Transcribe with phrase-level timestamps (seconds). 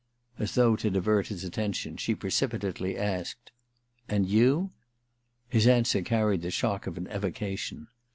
[0.39, 3.51] As though to divert his attentioy, she pre cipitately asked:
[3.81, 4.71] * And you?'
[5.55, 7.87] His answer carried the shock of an evoca tion.